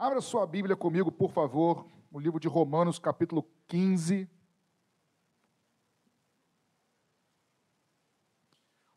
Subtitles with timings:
[0.00, 4.26] Abra sua Bíblia comigo, por favor, no livro de Romanos, capítulo 15.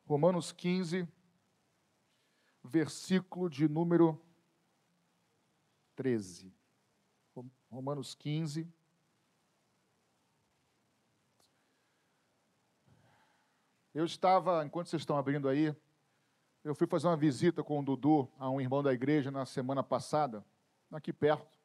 [0.06, 1.06] Romanos 15,
[2.64, 4.18] versículo de número
[5.98, 6.56] 13.
[7.70, 8.66] Romanos 15.
[13.94, 15.76] Eu estava, enquanto vocês estão abrindo aí,
[16.64, 19.84] eu fui fazer uma visita com o Dudu a um irmão da igreja na semana
[19.84, 20.46] passada,
[20.98, 21.58] aqui perto.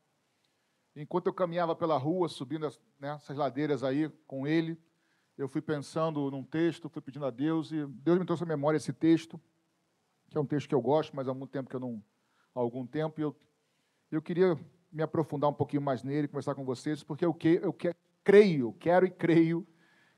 [0.96, 4.76] Enquanto eu caminhava pela rua, subindo né, essas ladeiras aí com ele,
[5.36, 8.76] eu fui pensando num texto, fui pedindo a Deus, e Deus me trouxe à memória
[8.76, 9.40] esse texto,
[10.28, 12.02] que é um texto que eu gosto, mas há muito tempo que eu não.
[12.54, 13.36] Há algum tempo, e eu,
[14.10, 14.58] eu queria
[14.90, 18.72] me aprofundar um pouquinho mais nele, conversar com vocês, porque eu, que, eu que, creio,
[18.80, 19.66] quero e creio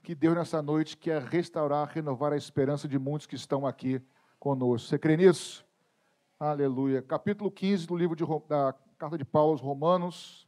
[0.03, 4.01] que Deus nessa noite quer restaurar, renovar a esperança de muitos que estão aqui
[4.39, 4.89] conosco.
[4.89, 5.65] Você crê nisso?
[6.39, 7.03] Aleluia.
[7.03, 10.47] Capítulo 15 do livro de, da carta de Paulo aos Romanos,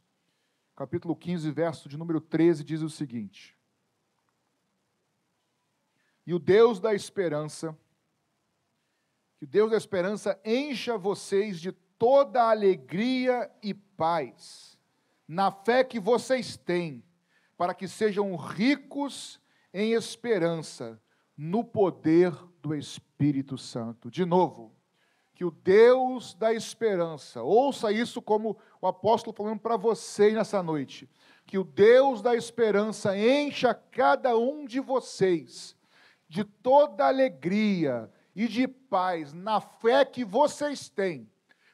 [0.75, 3.57] capítulo 15, verso de número 13, diz o seguinte:
[6.23, 7.75] E o Deus da esperança,
[9.39, 14.77] que o Deus da esperança encha vocês de toda alegria e paz,
[15.27, 17.03] na fé que vocês têm,
[17.57, 19.41] para que sejam ricos
[19.73, 21.01] em esperança,
[21.35, 24.11] no poder do Espírito Santo.
[24.11, 24.71] De novo,
[25.33, 31.09] que o Deus da esperança, ouça isso como o apóstolo falando para você nessa noite,
[31.45, 35.75] que o Deus da esperança encha cada um de vocês
[36.33, 41.29] de toda alegria e de paz na fé que vocês têm,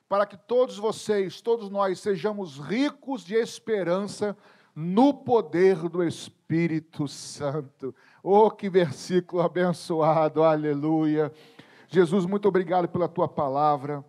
[0.10, 4.36] para que todos vocês, todos nós, sejamos ricos de esperança
[4.76, 7.96] no poder do Espírito Santo.
[8.22, 11.32] Oh, que versículo abençoado, aleluia.
[11.92, 14.06] Jesus, muito obrigado pela tua palavra.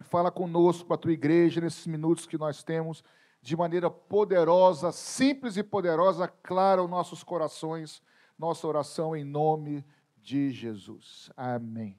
[0.00, 3.04] Fala conosco, com a tua igreja, nesses minutos que nós temos,
[3.40, 8.02] de maneira poderosa, simples e poderosa, clara aos nossos corações.
[8.36, 9.84] Nossa oração em nome
[10.16, 11.30] de Jesus.
[11.36, 11.96] Amém.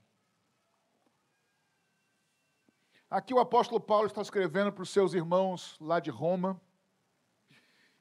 [3.09, 6.59] Aqui o apóstolo Paulo está escrevendo para os seus irmãos lá de Roma.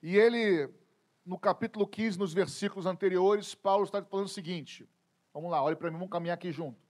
[0.02, 0.68] E ele,
[1.24, 4.88] no capítulo 15, nos versículos anteriores, Paulo está falando o seguinte:
[5.32, 6.82] vamos lá, olhe para mim, vamos caminhar aqui junto.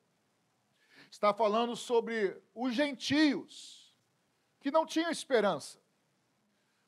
[1.14, 3.94] Está falando sobre os gentios,
[4.58, 5.78] que não tinham esperança,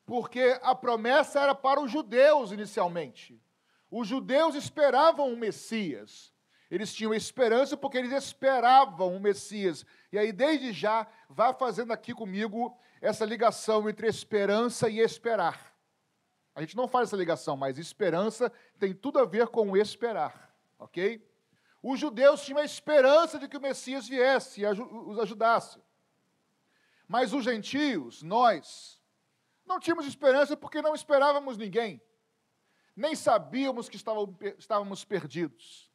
[0.05, 3.41] porque a promessa era para os judeus inicialmente.
[3.89, 6.33] Os judeus esperavam um Messias,
[6.69, 9.85] eles tinham esperança porque eles esperavam um Messias.
[10.11, 15.73] E aí, desde já, vá fazendo aqui comigo essa ligação entre esperança e esperar.
[16.53, 21.25] A gente não faz essa ligação, mas esperança tem tudo a ver com esperar, ok?
[21.89, 25.81] Os judeus tinham a esperança de que o Messias viesse e os ajudasse.
[27.07, 29.01] Mas os gentios, nós,
[29.65, 32.01] não tínhamos esperança porque não esperávamos ninguém.
[32.93, 33.95] Nem sabíamos que
[34.57, 35.89] estávamos perdidos.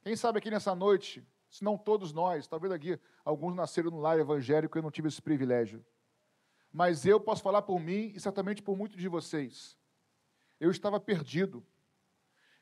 [0.00, 4.18] Quem sabe aqui nessa noite, se não todos nós, talvez aqui alguns nasceram no lar
[4.18, 5.84] evangélico e eu não tive esse privilégio.
[6.72, 9.76] Mas eu posso falar por mim e certamente por muitos de vocês.
[10.58, 11.62] Eu estava perdido.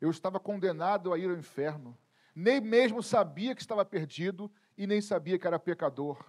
[0.00, 1.96] Eu estava condenado a ir ao inferno.
[2.40, 6.24] Nem mesmo sabia que estava perdido e nem sabia que era pecador.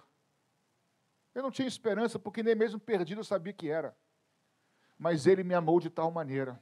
[1.32, 3.96] Eu não tinha esperança porque nem mesmo perdido eu sabia que era.
[4.98, 6.60] Mas ele me amou de tal maneira.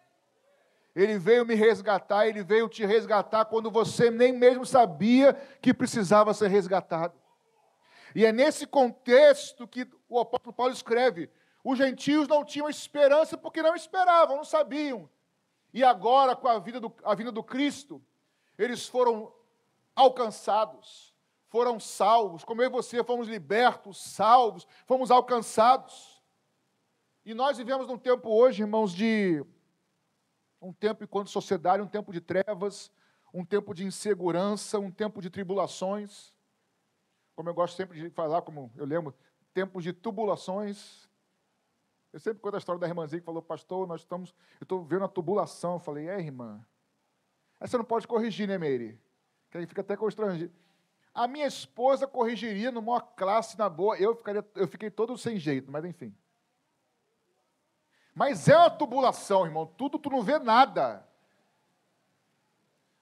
[0.95, 5.33] Ele veio me resgatar, ele veio te resgatar quando você nem mesmo sabia
[5.63, 7.19] que precisava ser resgatado.
[8.15, 11.31] E é nesse contexto que o apóstolo Paulo escreve:
[11.65, 15.09] os gentios não tinham esperança porque não esperavam, não sabiam.
[15.73, 18.05] E agora, com a, vida do, a vinda do Cristo,
[18.59, 19.38] eles foram
[19.99, 21.15] alcançados,
[21.49, 26.23] foram salvos, como eu e você fomos libertos, salvos, fomos alcançados.
[27.25, 29.45] E nós vivemos num tempo hoje, irmãos, de
[30.61, 32.93] um tempo enquanto sociedade, um tempo de trevas,
[33.33, 36.33] um tempo de insegurança, um tempo de tribulações.
[37.35, 39.15] Como eu gosto sempre de falar, como eu lembro,
[39.53, 41.09] tempos de tubulações,
[42.13, 45.05] eu sempre conto a história da irmãzinha que falou, pastor, nós estamos, eu estou vendo
[45.05, 45.75] a tubulação.
[45.75, 46.65] Eu falei, é, irmã?
[47.61, 48.99] Aí você não pode corrigir, né, Meire?
[49.51, 50.53] Que aí fica até constrangido.
[51.15, 53.97] A minha esposa corrigiria maior classe, na boa.
[53.97, 56.15] Eu, ficaria, eu fiquei todo sem jeito, mas enfim.
[58.15, 59.67] Mas é uma tubulação, irmão.
[59.67, 61.07] Tudo tu não vê nada.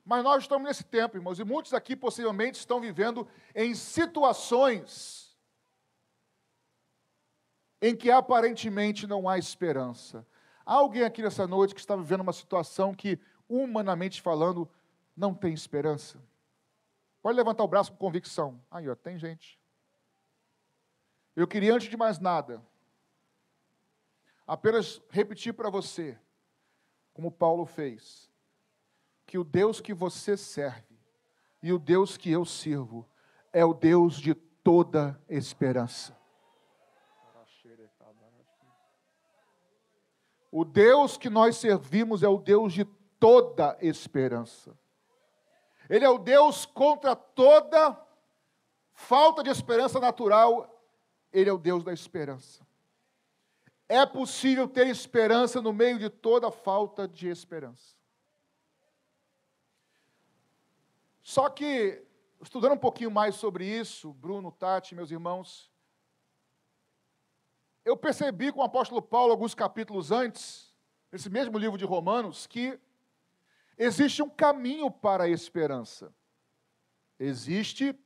[0.05, 5.37] Mas nós estamos nesse tempo, irmãos, e muitos aqui possivelmente estão vivendo em situações
[7.83, 10.27] em que aparentemente não há esperança.
[10.65, 13.19] Há alguém aqui nessa noite que está vivendo uma situação que,
[13.49, 14.69] humanamente falando,
[15.17, 16.19] não tem esperança?
[17.27, 18.63] Pode levantar o braço com convicção.
[18.71, 19.59] Aí, ó, tem gente.
[21.35, 22.65] Eu queria, antes de mais nada,
[24.47, 26.17] apenas repetir para você,
[27.13, 28.31] como Paulo fez,
[29.27, 30.97] que o Deus que você serve
[31.61, 33.05] e o Deus que eu sirvo
[33.53, 36.17] é o Deus de toda esperança.
[40.49, 42.85] O Deus que nós servimos é o Deus de
[43.19, 44.79] toda esperança.
[45.89, 47.97] Ele é o Deus contra toda
[48.93, 50.83] falta de esperança natural,
[51.33, 52.67] ele é o Deus da esperança.
[53.89, 57.95] É possível ter esperança no meio de toda falta de esperança.
[61.23, 62.05] Só que,
[62.41, 65.71] estudando um pouquinho mais sobre isso, Bruno, Tati, meus irmãos,
[67.85, 70.75] eu percebi com o apóstolo Paulo, alguns capítulos antes,
[71.13, 72.81] nesse mesmo livro de Romanos, que
[73.77, 76.15] existe um caminho para a esperança.
[77.19, 77.99] Existe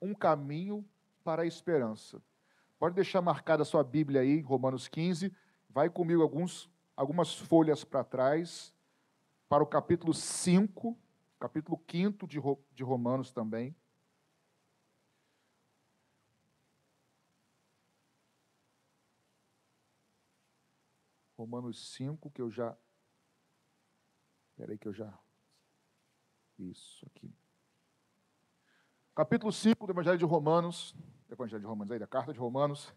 [0.00, 0.84] um caminho
[1.22, 2.22] para a esperança.
[2.78, 5.34] Pode deixar marcada a sua Bíblia aí, Romanos 15.
[5.68, 8.74] Vai comigo alguns, algumas folhas para trás,
[9.48, 10.98] para o capítulo 5,
[11.38, 12.38] capítulo 5 de,
[12.72, 13.74] de Romanos também.
[21.36, 22.76] Romanos 5, que eu já.
[24.54, 25.12] Espera aí que eu já.
[26.56, 27.34] Isso aqui.
[29.12, 30.94] Capítulo 5 do Evangelho de Romanos.
[31.28, 32.94] Evangelho de Romanos aí, da carta de Romanos.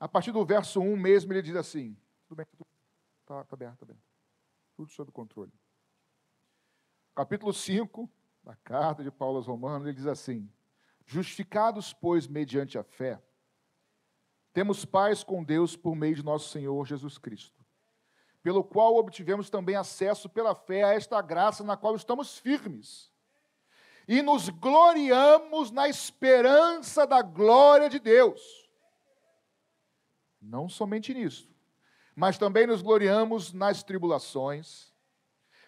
[0.00, 1.94] A partir do verso 1 mesmo, ele diz assim:
[2.26, 2.66] tudo bem, tudo
[3.20, 4.02] está tá bem, está bem.
[4.74, 5.52] Tudo sob controle.
[7.14, 8.10] Capítulo 5
[8.42, 10.50] da carta de Paulo aos Romanos, ele diz assim:
[11.04, 13.22] Justificados, pois, mediante a fé,
[14.54, 17.65] temos paz com Deus por meio de nosso Senhor Jesus Cristo,
[18.46, 23.10] pelo qual obtivemos também acesso pela fé a esta graça na qual estamos firmes
[24.06, 28.70] e nos gloriamos na esperança da glória de Deus.
[30.40, 31.50] Não somente nisso,
[32.14, 34.92] mas também nos gloriamos nas tribulações,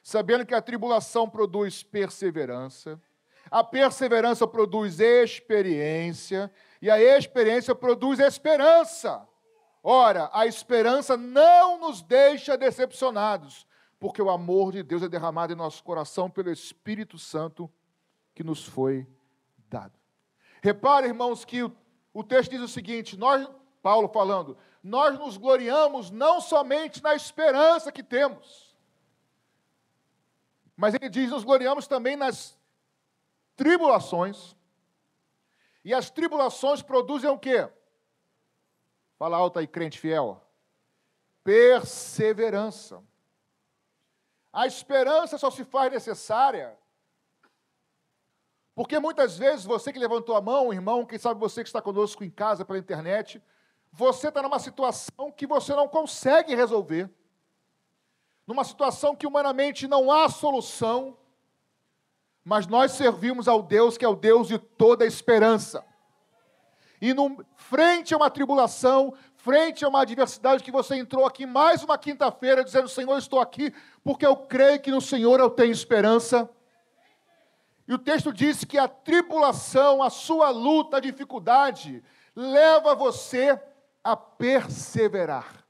[0.00, 3.02] sabendo que a tribulação produz perseverança,
[3.50, 6.48] a perseverança produz experiência,
[6.80, 9.27] e a experiência produz esperança.
[9.82, 13.66] Ora, a esperança não nos deixa decepcionados,
[13.98, 17.70] porque o amor de Deus é derramado em nosso coração pelo Espírito Santo
[18.34, 19.06] que nos foi
[19.68, 19.98] dado.
[20.62, 21.62] Repare, irmãos, que
[22.12, 23.48] o, texto diz o seguinte: nós,
[23.82, 28.76] Paulo falando, nós nos gloriamos não somente na esperança que temos,
[30.76, 32.58] mas ele diz: nos gloriamos também nas
[33.56, 34.56] tribulações,
[35.84, 37.68] e as tribulações produzem o quê?
[39.18, 40.40] Fala alto aí, crente fiel.
[41.42, 43.02] Perseverança.
[44.52, 46.78] A esperança só se faz necessária
[48.78, 52.22] porque muitas vezes você que levantou a mão, irmão, quem sabe você que está conosco
[52.22, 53.42] em casa pela internet,
[53.90, 57.10] você está numa situação que você não consegue resolver,
[58.46, 61.18] numa situação que humanamente não há solução,
[62.44, 65.84] mas nós servimos ao Deus que é o Deus de toda esperança.
[67.00, 71.82] E no, frente a uma tribulação, frente a uma adversidade que você entrou aqui mais
[71.82, 73.72] uma quinta-feira dizendo: Senhor, estou aqui
[74.02, 76.48] porque eu creio que no Senhor eu tenho esperança.
[77.86, 82.04] E o texto diz que a tribulação, a sua luta, a dificuldade,
[82.36, 83.58] leva você
[84.04, 85.64] a perseverar.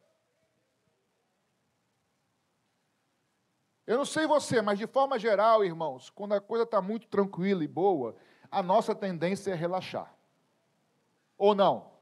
[3.86, 7.64] Eu não sei você, mas de forma geral, irmãos, quando a coisa está muito tranquila
[7.64, 8.16] e boa,
[8.50, 10.17] a nossa tendência é relaxar.
[11.38, 11.92] Ou não?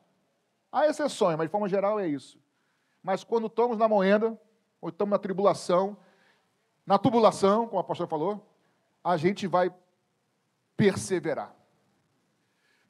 [0.72, 2.40] Há exceções, mas de forma geral é isso.
[3.02, 4.36] Mas quando estamos na moenda,
[4.80, 5.96] ou estamos na tribulação,
[6.84, 8.44] na tubulação, como a pastora falou,
[9.04, 9.72] a gente vai
[10.76, 11.54] perseverar.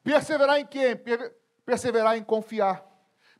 [0.03, 0.99] Perseverar em quê?
[1.65, 2.85] Perseverar em confiar,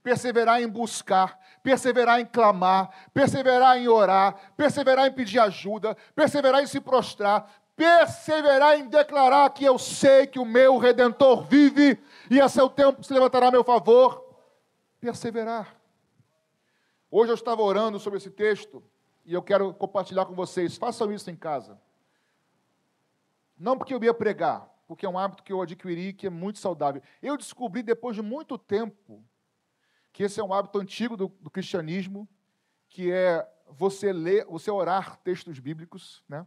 [0.03, 6.67] perseverar em buscar, perseverar em clamar, perseverar em orar, perseverar em pedir ajuda, perseverar em
[6.67, 12.49] se prostrar, perseverar em declarar que eu sei que o meu redentor vive e a
[12.49, 14.25] seu tempo se levantará a meu favor.
[14.99, 15.79] Perseverar.
[17.09, 18.83] Hoje eu estava orando sobre esse texto
[19.23, 20.75] e eu quero compartilhar com vocês.
[20.75, 21.79] Façam isso em casa.
[23.55, 26.57] Não porque eu ia pregar, porque é um hábito que eu adquiri que é muito
[26.57, 27.01] saudável.
[27.21, 29.23] Eu descobri depois de muito tempo
[30.11, 32.27] que esse é um hábito antigo do, do cristianismo,
[32.89, 36.45] que é você ler, você orar textos bíblicos, né?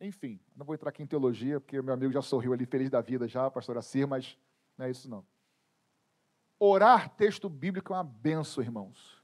[0.00, 3.00] Enfim, não vou entrar aqui em teologia, porque meu amigo já sorriu ali, feliz da
[3.00, 4.36] vida já, pastor Assir, mas
[4.76, 5.24] não é isso não.
[6.58, 9.16] Orar texto bíblico é uma benção, irmãos.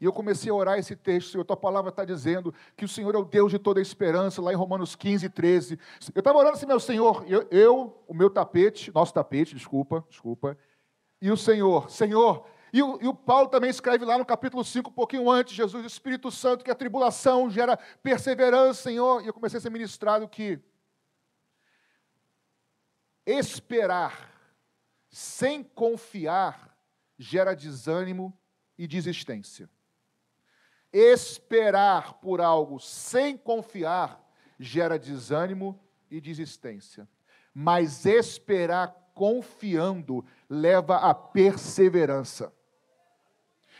[0.00, 3.14] E eu comecei a orar esse texto, Senhor, tua palavra está dizendo que o Senhor
[3.14, 5.78] é o Deus de toda a esperança, lá em Romanos 15, 13.
[6.14, 10.56] Eu estava orando assim, meu Senhor, eu, eu, o meu tapete, nosso tapete, desculpa, desculpa,
[11.20, 14.90] e o Senhor, Senhor, E o, e o, Paulo também escreve lá no capítulo 5,
[14.90, 19.22] um pouquinho antes, Jesus, o Espírito Santo, que a tribulação gera perseverança, Senhor.
[19.22, 20.60] E eu comecei a ser ministrado que
[23.24, 24.32] esperar
[25.10, 26.76] sem confiar
[27.18, 28.38] gera desânimo
[28.78, 29.68] e desistência.
[30.92, 34.22] Esperar por algo sem confiar
[34.58, 35.80] gera desânimo
[36.10, 37.08] e desistência.
[37.52, 42.52] Mas esperar confiando leva à perseverança.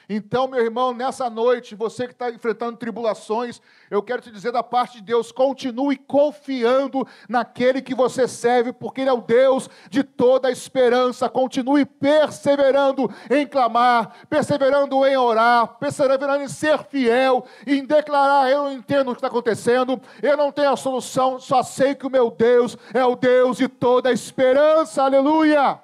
[0.09, 3.61] Então, meu irmão, nessa noite, você que está enfrentando tribulações,
[3.91, 9.01] eu quero te dizer da parte de Deus: continue confiando naquele que você serve, porque
[9.01, 11.29] Ele é o Deus de toda a esperança.
[11.29, 18.73] Continue perseverando em clamar, perseverando em orar, perseverando em ser fiel, em declarar: Eu não
[18.73, 22.31] entendo o que está acontecendo, eu não tenho a solução, só sei que o meu
[22.31, 25.03] Deus é o Deus de toda a esperança.
[25.03, 25.81] Aleluia!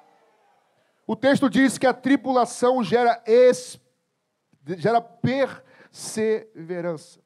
[1.05, 3.82] O texto diz que a tribulação gera esperança
[4.77, 7.21] gera perseverança.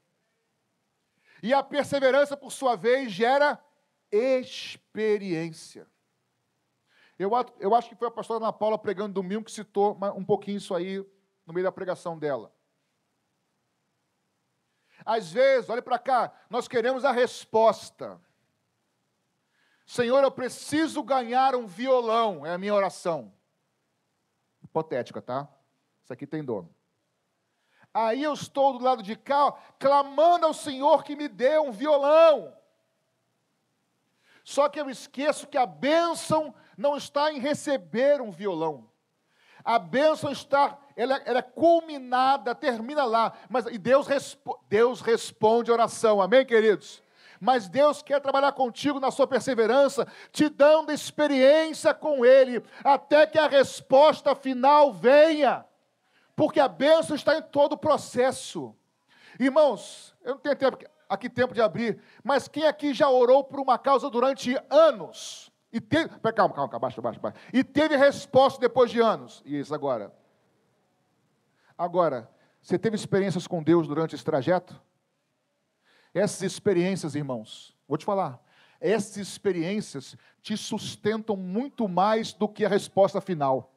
[1.41, 3.63] E a perseverança, por sua vez, gera
[4.12, 5.88] experiência.
[7.20, 10.58] Eu, eu acho que foi a pastora Ana Paula pregando domingo que citou um pouquinho
[10.58, 11.00] isso aí
[11.46, 12.53] no meio da pregação dela.
[15.06, 18.20] Às vezes, olhe para cá, nós queremos a resposta.
[19.86, 23.34] Senhor, eu preciso ganhar um violão, é a minha oração.
[24.62, 25.48] Hipotética, tá?
[26.03, 26.77] Isso aqui tem dono.
[27.94, 32.53] Aí eu estou do lado de cá, clamando ao Senhor que me dê um violão.
[34.44, 38.89] Só que eu esqueço que a bênção não está em receber um violão.
[39.63, 43.34] A bênção está, ela, ela é culminada, termina lá.
[43.50, 47.03] Mas e Deus, respo, Deus responde a oração, amém, queridos?
[47.41, 53.38] Mas Deus quer trabalhar contigo na sua perseverança, te dando experiência com Ele, até que
[53.38, 55.65] a resposta final venha
[56.38, 58.75] porque a bênção está em todo o processo.
[59.39, 60.77] Irmãos, eu não tenho tempo,
[61.10, 65.51] aqui tempo de abrir, mas quem aqui já orou por uma causa durante anos?
[65.74, 67.38] E teve, calma, calma, calma, baixa, baixa, baixa.
[67.51, 69.41] E teve resposta depois de anos.
[69.46, 70.13] Isso agora.
[71.75, 72.29] Agora,
[72.62, 74.79] você teve experiências com Deus durante esse trajeto?
[76.13, 78.39] Essas experiências, irmãos, vou te falar,
[78.79, 83.74] essas experiências te sustentam muito mais do que a resposta final.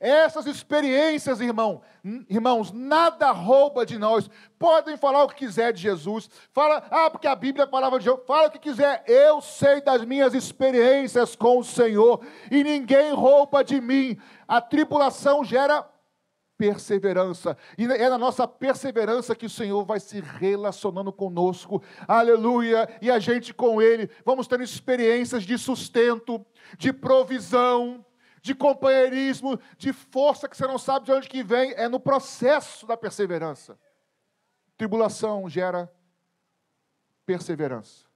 [0.00, 1.82] Essas experiências, irmão,
[2.30, 4.30] irmãos, nada rouba de nós.
[4.56, 6.30] Podem falar o que quiser de Jesus.
[6.52, 8.20] Fala, ah, porque a Bíblia é a palavra de Deus.
[8.24, 9.02] Fala o que quiser.
[9.08, 14.16] Eu sei das minhas experiências com o Senhor e ninguém rouba de mim.
[14.46, 15.84] A tribulação gera
[16.56, 17.56] perseverança.
[17.76, 21.82] E é na nossa perseverança que o Senhor vai se relacionando conosco.
[22.06, 22.88] Aleluia!
[23.02, 24.08] E a gente com Ele.
[24.24, 26.44] Vamos tendo experiências de sustento,
[26.76, 28.04] de provisão
[28.42, 32.86] de companheirismo, de força que você não sabe de onde que vem, é no processo
[32.86, 33.78] da perseverança.
[34.76, 35.92] Tribulação gera
[37.26, 38.06] perseverança.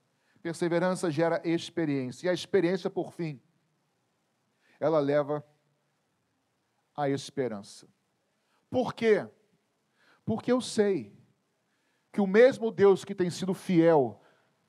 [0.41, 2.27] Perseverança gera experiência.
[2.27, 3.41] E a experiência, por fim,
[4.81, 5.45] ela leva
[6.97, 7.87] à esperança.
[8.71, 9.29] Por quê?
[10.25, 11.13] Porque eu sei
[12.11, 14.21] que o mesmo Deus que tem sido fiel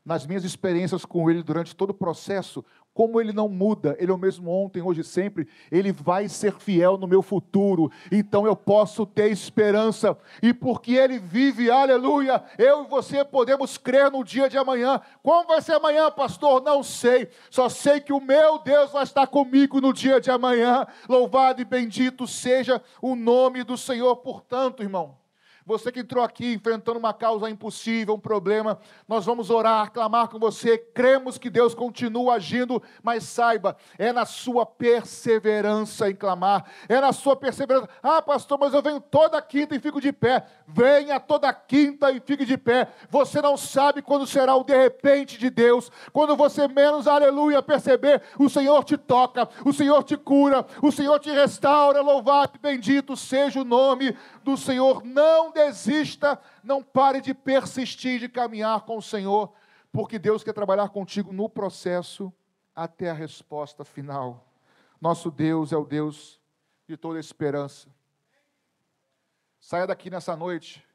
[0.03, 4.13] nas minhas experiências com Ele durante todo o processo, como ele não muda, ele é
[4.13, 8.55] o mesmo ontem, hoje e sempre, ele vai ser fiel no meu futuro, então eu
[8.55, 14.47] posso ter esperança, e porque ele vive, aleluia, eu e você podemos crer no dia
[14.47, 15.01] de amanhã.
[15.21, 16.61] Como vai ser amanhã, pastor?
[16.61, 20.85] Não sei, só sei que o meu Deus vai estar comigo no dia de amanhã.
[21.07, 25.22] Louvado e bendito seja o nome do Senhor, portanto, irmão.
[25.65, 28.77] Você que entrou aqui enfrentando uma causa impossível, um problema,
[29.07, 30.77] nós vamos orar, clamar com você.
[30.77, 37.13] Cremos que Deus continua agindo, mas saiba, é na sua perseverança em clamar, é na
[37.13, 37.87] sua perseverança.
[38.01, 40.45] Ah, pastor, mas eu venho toda quinta e fico de pé.
[40.67, 42.89] Venha toda quinta e fique de pé.
[43.09, 45.89] Você não sabe quando será o de repente de Deus.
[46.11, 51.19] Quando você menos, aleluia, perceber, o Senhor te toca, o Senhor te cura, o Senhor
[51.19, 52.01] te restaura.
[52.01, 55.03] Louvado bendito seja o nome do Senhor.
[55.05, 59.53] Não desista, não pare de persistir, de caminhar com o Senhor,
[59.91, 62.33] porque Deus quer trabalhar contigo no processo
[62.75, 64.45] até a resposta final.
[64.99, 66.41] Nosso Deus é o Deus
[66.87, 67.87] de toda esperança.
[69.59, 70.85] Saia daqui nessa noite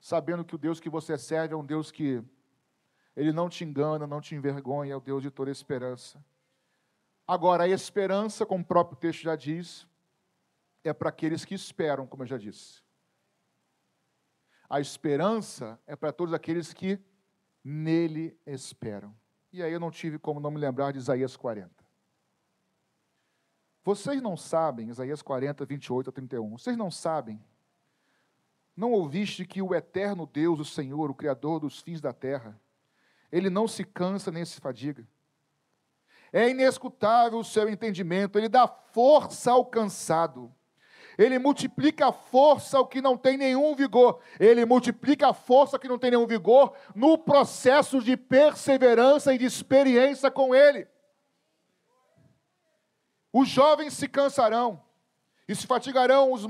[0.00, 2.24] sabendo que o Deus que você serve é um Deus que
[3.14, 6.24] ele não te engana, não te envergonha, é o Deus de toda esperança.
[7.26, 9.86] Agora, a esperança, como o próprio texto já diz,
[10.82, 12.82] é para aqueles que esperam, como eu já disse.
[14.70, 17.00] A esperança é para todos aqueles que
[17.64, 19.12] nele esperam.
[19.52, 21.68] E aí eu não tive como não me lembrar de Isaías 40.
[23.82, 27.42] Vocês não sabem, Isaías 40, 28 a 31, vocês não sabem,
[28.76, 32.58] não ouviste que o eterno Deus, o Senhor, o Criador dos fins da terra,
[33.32, 35.04] ele não se cansa nem se fadiga.
[36.32, 40.54] É inescutável o seu entendimento, ele dá força ao cansado
[41.20, 44.20] ele multiplica a força ao que não tem nenhum vigor.
[44.38, 49.44] Ele multiplica a força que não tem nenhum vigor no processo de perseverança e de
[49.44, 50.88] experiência com Ele.
[53.30, 54.82] Os jovens se cansarão
[55.46, 56.46] e se fatigarão, os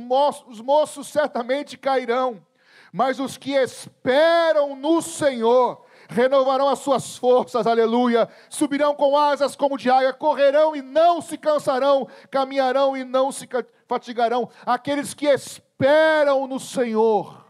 [0.47, 2.47] os moços certamente cairão,
[2.93, 8.29] mas os que esperam no Senhor renovarão as suas forças, aleluia.
[8.49, 13.49] Subirão com asas como de águia, correrão e não se cansarão, caminharão e não se
[13.87, 14.50] fatigarão.
[14.67, 17.47] Aqueles que esperam no Senhor.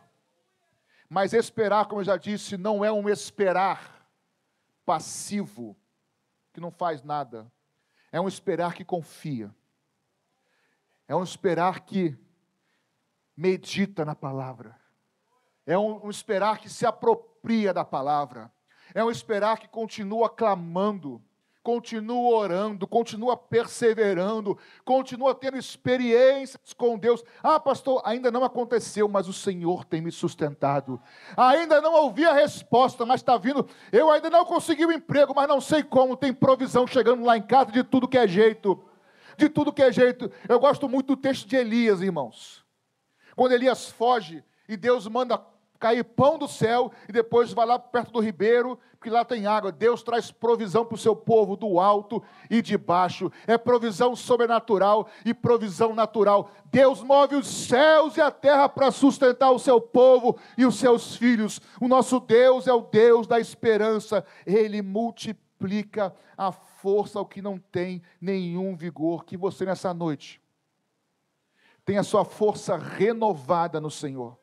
[1.08, 4.06] Mas esperar, como eu já disse, não é um esperar
[4.84, 5.76] passivo,
[6.52, 7.50] que não faz nada.
[8.12, 9.52] É um esperar que confia.
[11.08, 12.16] É um esperar que
[13.36, 14.78] medita na palavra.
[15.66, 17.29] É um, um esperar que se apropria
[17.74, 18.50] da palavra.
[18.94, 21.22] É um esperar que continua clamando,
[21.62, 27.22] continua orando, continua perseverando, continua tendo experiências com Deus.
[27.42, 31.00] Ah, pastor, ainda não aconteceu, mas o Senhor tem me sustentado.
[31.36, 33.66] Ainda não ouvi a resposta, mas está vindo.
[33.92, 36.16] Eu ainda não consegui o emprego, mas não sei como.
[36.16, 38.82] Tem provisão chegando lá em casa de tudo que é jeito.
[39.36, 40.30] De tudo que é jeito.
[40.48, 42.64] Eu gosto muito do texto de Elias, irmãos.
[43.36, 45.40] Quando Elias foge e Deus manda
[45.80, 49.72] cair pão do céu e depois vai lá perto do ribeiro, porque lá tem água.
[49.72, 53.32] Deus traz provisão para o seu povo do alto e de baixo.
[53.46, 56.50] É provisão sobrenatural e provisão natural.
[56.66, 61.16] Deus move os céus e a terra para sustentar o seu povo e os seus
[61.16, 61.62] filhos.
[61.80, 64.22] O nosso Deus é o Deus da esperança.
[64.44, 69.24] Ele multiplica a força ao que não tem nenhum vigor.
[69.24, 70.42] Que você nessa noite
[71.86, 74.38] tenha sua força renovada no Senhor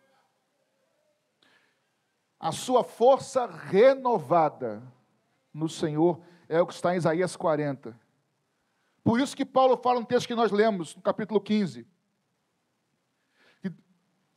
[2.40, 4.82] a sua força renovada
[5.54, 8.00] no Senhor é o que está em Isaías 40.
[9.04, 11.88] Por isso que Paulo fala no texto que nós lemos, no capítulo 15.
[13.62, 13.74] Que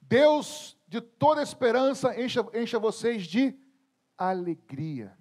[0.01, 3.55] Deus de toda esperança encha, encha vocês de
[4.17, 5.17] alegria.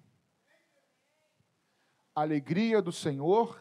[2.15, 3.59] Alegria do Senhor.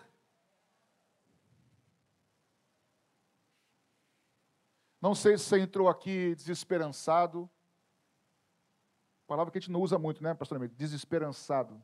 [5.01, 7.51] Não sei se você entrou aqui desesperançado
[9.29, 10.67] Palavra que a gente não usa muito, né, pastor?
[10.69, 11.79] Desesperançado.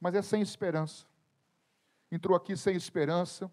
[0.00, 1.04] Mas é sem esperança.
[2.10, 3.52] Entrou aqui sem esperança.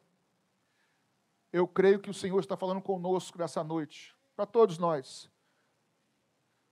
[1.51, 5.29] Eu creio que o Senhor está falando conosco nessa noite, para todos nós.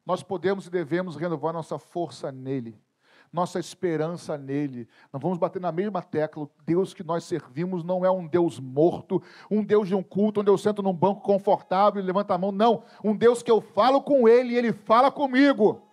[0.05, 2.81] Nós podemos e devemos renovar nossa força nele,
[3.29, 4.87] nossa esperança nele.
[5.11, 6.43] Não vamos bater na mesma tecla.
[6.43, 10.39] O Deus que nós servimos não é um Deus morto, um Deus de um culto
[10.39, 12.53] onde eu sento num banco confortável e levanto a mão.
[12.53, 15.86] Não, um Deus que eu falo com ele e ele fala comigo.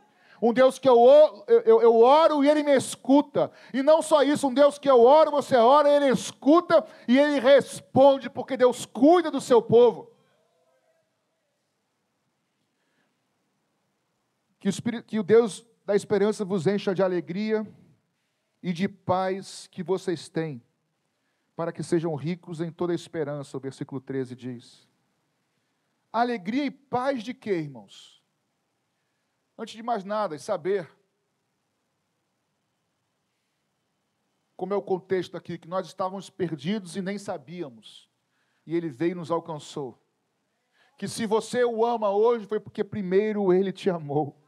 [0.44, 0.98] Um Deus que eu,
[1.48, 3.50] eu, eu oro e Ele me escuta.
[3.72, 7.40] E não só isso, um Deus que eu oro, você ora, Ele escuta e Ele
[7.40, 10.12] responde, porque Deus cuida do seu povo.
[14.60, 17.66] Que o, Espírito, que o Deus da esperança vos encha de alegria
[18.62, 20.62] e de paz que vocês têm,
[21.56, 23.56] para que sejam ricos em toda a esperança.
[23.56, 24.86] O versículo 13 diz.
[26.12, 28.22] Alegria e paz de quê, irmãos?
[29.56, 30.90] Antes de mais nada, saber
[34.56, 38.08] como é o contexto aqui, que nós estávamos perdidos e nem sabíamos,
[38.66, 40.00] e Ele veio e nos alcançou.
[40.96, 44.43] Que se você o ama hoje, foi porque primeiro Ele te amou.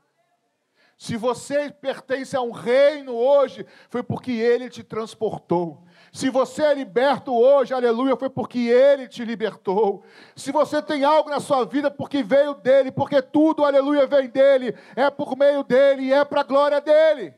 [0.99, 5.85] Se você pertence a um reino hoje, foi porque ele te transportou.
[6.11, 10.03] Se você é liberto hoje, aleluia, foi porque ele te libertou.
[10.35, 14.75] Se você tem algo na sua vida, porque veio dele, porque tudo, aleluia, vem dele,
[14.95, 17.35] é por meio dele é para a glória dele.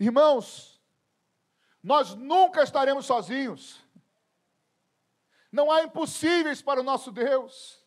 [0.00, 0.80] Irmãos,
[1.80, 3.78] nós nunca estaremos sozinhos.
[5.52, 7.79] Não há impossíveis para o nosso Deus.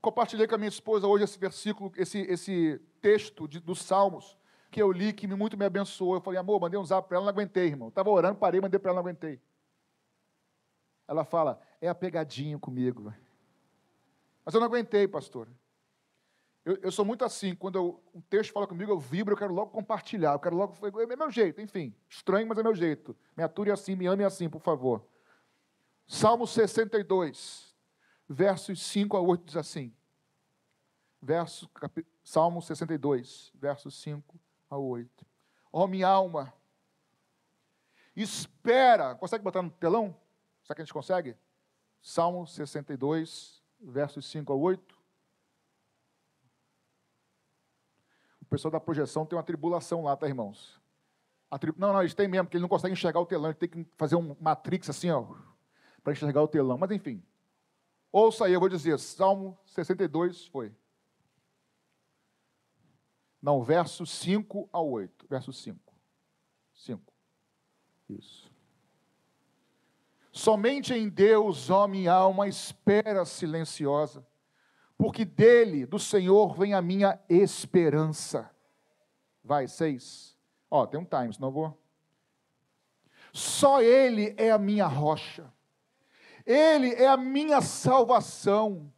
[0.00, 4.38] Compartilhei com a minha esposa hoje esse versículo, esse, esse texto de, dos Salmos,
[4.70, 6.14] que eu li, que muito me abençoou.
[6.14, 7.88] Eu falei, amor, mandei um zap para ela, não aguentei, irmão.
[7.88, 9.40] Estava orando, parei, mandei para ela, não aguentei.
[11.06, 13.12] Ela fala, é apegadinho comigo.
[14.44, 15.48] Mas eu não aguentei, pastor.
[16.64, 19.52] Eu, eu sou muito assim, quando eu, um texto fala comigo, eu vibro, eu quero
[19.52, 20.74] logo compartilhar, eu quero logo.
[21.00, 21.94] É meu jeito, enfim.
[22.08, 23.16] Estranho, mas é meu jeito.
[23.36, 25.04] Me ature assim, me ame assim, por favor.
[26.06, 27.69] Salmo 62
[28.30, 29.92] versos 5 a 8 diz assim.
[31.20, 34.40] Verso, cap, Salmo 62, versos 5
[34.70, 35.26] a 8.
[35.72, 36.54] Ó oh, minha alma,
[38.14, 39.14] espera.
[39.16, 40.16] Consegue botar no telão?
[40.62, 41.36] Será que a gente consegue?
[42.00, 44.98] Salmo 62, versos 5 a 8.
[48.42, 50.80] O pessoal da projeção tem uma tribulação lá, tá, irmãos?
[51.58, 51.74] Tri...
[51.76, 53.86] Não, não, eles têm mesmo, porque eles não conseguem enxergar o telão, eles têm que
[53.96, 55.26] fazer um matrix assim, ó,
[56.02, 56.78] para enxergar o telão.
[56.78, 57.22] Mas enfim.
[58.12, 60.74] Ouça aí, eu vou dizer, Salmo 62 foi.
[63.40, 65.26] Não, verso 5 ao 8.
[65.28, 65.78] Verso 5.
[66.74, 67.12] 5.
[68.08, 68.50] Isso.
[70.32, 74.26] Somente em Deus, ó minha alma, espera silenciosa,
[74.96, 78.50] porque dele, do Senhor, vem a minha esperança.
[79.42, 80.36] Vai, seis.
[80.70, 81.82] Ó, tem um time, senão eu vou.
[83.32, 85.52] Só Ele é a minha rocha,
[86.50, 88.90] Ele é a minha salvação.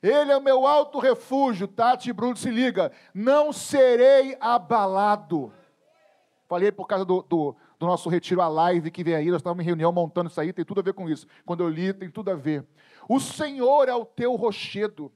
[0.00, 5.52] Ele é o meu alto refúgio, Tati e Bruno, se liga, não serei abalado.
[6.48, 9.62] Falei por causa do, do, do, nosso retiro a live que vem aí, nós estávamos
[9.62, 11.26] em reunião montando isso aí, tem tudo a ver com isso.
[11.44, 12.64] Quando eu li, tem tudo a ver.
[13.08, 15.12] O Senhor é o teu rochedo,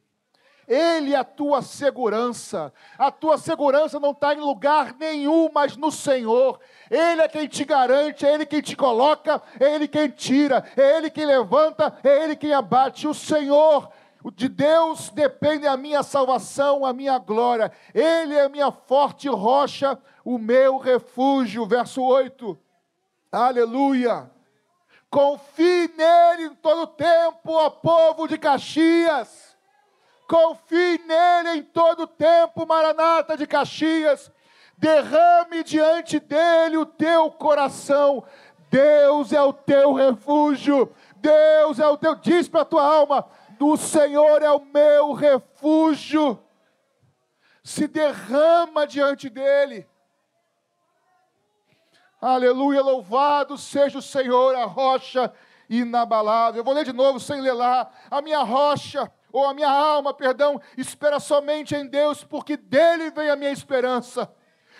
[0.66, 2.72] Ele é a tua segurança.
[2.98, 6.60] A tua segurança não está em lugar nenhum, mas no Senhor.
[6.90, 10.96] Ele é quem te garante, é Ele quem te coloca, é Ele quem tira, é
[10.96, 13.06] Ele quem levanta, é Ele quem abate.
[13.06, 13.90] O Senhor
[14.32, 17.70] de Deus depende a minha salvação, a minha glória.
[17.92, 21.66] Ele é a minha forte rocha, o meu refúgio.
[21.66, 22.58] Verso 8.
[23.30, 24.30] Aleluia.
[25.10, 29.43] Confie nele em todo tempo, ó povo de Caxias.
[30.26, 34.30] Confie nele em todo tempo, Maranata de Caxias.
[34.76, 38.24] Derrame diante dele o teu coração.
[38.70, 40.92] Deus é o teu refúgio.
[41.16, 42.14] Deus é o teu.
[42.16, 43.26] Diz para a tua alma:
[43.58, 46.42] do Senhor é o meu refúgio.
[47.62, 49.86] Se derrama diante dele.
[52.20, 55.32] Aleluia, louvado seja o Senhor, a rocha
[55.68, 56.60] inabalável.
[56.60, 57.90] Eu vou ler de novo sem ler lá.
[58.10, 63.28] A minha rocha, ou a minha alma, perdão, espera somente em Deus, porque dele vem
[63.28, 64.32] a minha esperança.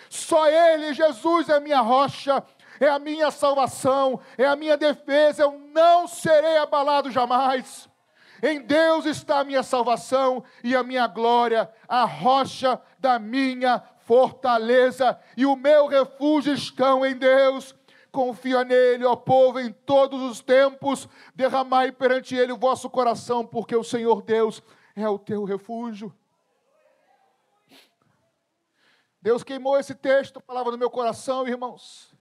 [0.08, 2.40] Só Ele, Jesus, é a minha rocha,
[2.78, 5.42] é a minha salvação, é a minha defesa.
[5.42, 7.88] Eu não serei abalado jamais.
[8.40, 15.18] Em Deus está a minha salvação e a minha glória, a rocha da minha fortaleza
[15.36, 17.74] e o meu refúgio estão em Deus.
[18.14, 21.08] Confia nele, ó povo, em todos os tempos.
[21.34, 24.62] Derramai perante ele o vosso coração, porque o Senhor Deus
[24.94, 26.14] é o teu refúgio.
[29.20, 32.14] Deus queimou esse texto, palavra no meu coração, irmãos,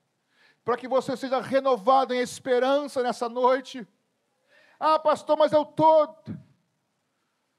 [0.65, 3.87] para que você seja renovado em esperança nessa noite
[4.85, 6.17] ah, pastor, mas eu todo,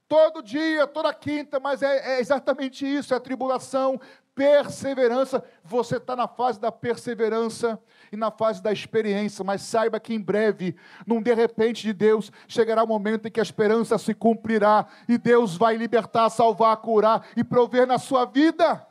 [0.06, 3.98] todo dia, toda quinta, mas é, é exatamente isso, é tribulação,
[4.34, 5.42] perseverança.
[5.62, 10.20] Você está na fase da perseverança e na fase da experiência, mas saiba que em
[10.20, 14.86] breve, num de repente de Deus, chegará o momento em que a esperança se cumprirá
[15.08, 18.86] e Deus vai libertar, salvar, curar e prover na sua vida.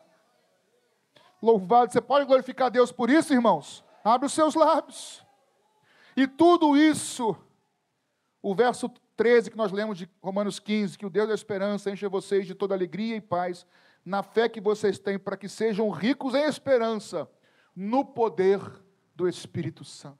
[1.42, 3.84] Louvado, você pode glorificar Deus por isso, irmãos?
[4.04, 5.26] Abre os seus lábios.
[6.16, 7.36] E tudo isso
[8.44, 12.06] o verso 13 que nós lemos de Romanos 15, que o Deus da esperança enche
[12.08, 13.66] vocês de toda alegria e paz,
[14.06, 17.30] na fé que vocês têm, para que sejam ricos em esperança,
[17.76, 18.60] no poder
[19.16, 20.20] do Espírito Santo.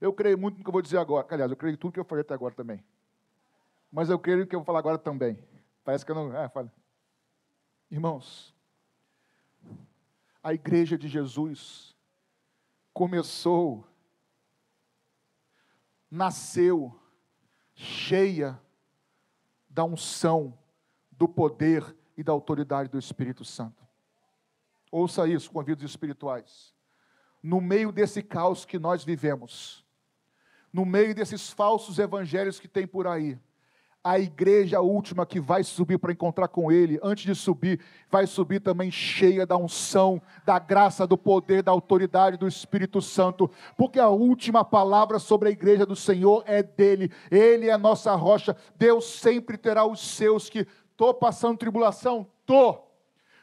[0.00, 1.26] Eu creio muito no que eu vou dizer agora.
[1.30, 2.84] Aliás, eu creio em tudo que eu falei até agora também.
[3.90, 5.38] Mas eu creio no que eu vou falar agora também.
[5.84, 6.36] Parece que eu não.
[6.36, 6.72] É, fala.
[7.90, 8.54] Irmãos,
[10.42, 11.96] a igreja de Jesus
[12.92, 13.86] começou
[16.10, 16.98] nasceu
[17.74, 18.60] cheia
[19.68, 20.58] da unção,
[21.10, 23.82] do poder e da autoridade do Espírito Santo.
[24.90, 26.74] Ouça isso, convidos espirituais.
[27.42, 29.84] No meio desse caos que nós vivemos,
[30.72, 33.38] no meio desses falsos evangelhos que tem por aí,
[34.04, 37.78] a igreja última que vai subir para encontrar com Ele, antes de subir,
[38.10, 43.48] vai subir também cheia da unção, da graça, do poder, da autoridade do Espírito Santo,
[43.76, 48.12] porque a última palavra sobre a igreja do Senhor é dele, Ele é a nossa
[48.16, 48.56] rocha.
[48.76, 50.66] Deus sempre terá os seus que
[51.02, 52.88] estou passando tribulação, estou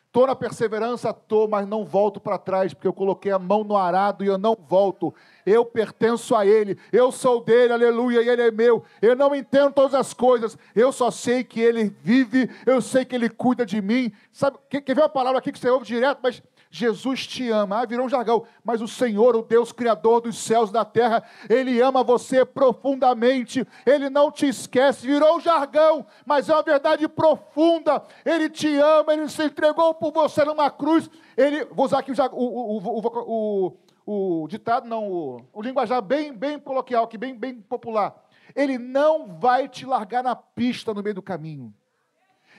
[0.10, 3.78] Estou na perseverança, estou, mas não volto para trás, porque eu coloquei a mão no
[3.78, 5.14] arado e eu não volto.
[5.46, 8.84] Eu pertenço a Ele, eu sou dele, aleluia, e Ele é meu.
[9.04, 13.14] Eu não entendo todas as coisas, eu só sei que Ele vive, eu sei que
[13.14, 14.12] Ele cuida de mim.
[14.32, 16.42] Sabe, quer, quer ver uma palavra aqui que você ouve direto, mas
[16.72, 17.82] Jesus te ama.
[17.82, 18.46] Ah, virou um jargão.
[18.64, 23.66] Mas o Senhor, o Deus Criador dos céus e da terra, Ele ama você profundamente.
[23.86, 25.08] Ele não te esquece.
[25.08, 28.04] Virou um jargão, mas é uma verdade profunda.
[28.24, 31.10] Ele te ama, Ele se entregou por você numa cruz.
[31.36, 33.74] Ele, vou usar aqui o, o,
[34.06, 38.16] o, o ditado, não, o, linguajar bem, bem coloquial, que bem, bem popular.
[38.56, 41.74] Ele não vai te largar na pista no meio do caminho.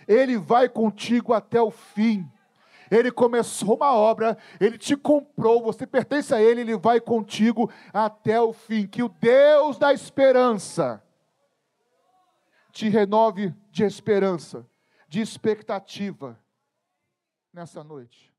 [0.09, 2.29] Ele vai contigo até o fim.
[2.91, 8.41] Ele começou uma obra, ele te comprou, você pertence a ele, ele vai contigo até
[8.41, 8.87] o fim.
[8.87, 11.03] Que o Deus da esperança
[12.73, 14.67] te renove de esperança,
[15.09, 16.39] de expectativa
[17.53, 18.30] nessa noite.